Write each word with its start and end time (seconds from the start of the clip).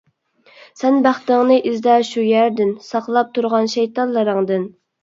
سەن 0.81 0.97
بەختىڭنى 1.09 1.59
ئىزدە 1.73 1.99
شۇ 2.09 2.27
يەردىن، 2.31 2.75
ساقلاپ 2.89 3.33
تۇرغان 3.39 3.75
شەيتانلىرىڭدىن. 3.79 4.71